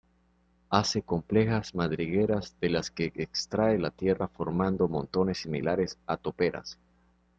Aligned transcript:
Hace 0.71 1.03
complejas 1.03 1.75
madrigueras 1.75 2.55
de 2.59 2.71
las 2.71 2.89
que 2.89 3.13
extrae 3.17 3.77
la 3.77 3.91
tierra 3.91 4.27
formando 4.27 4.87
montones 4.87 5.37
similares 5.37 5.99
a 6.07 6.17
toperas. 6.17 6.79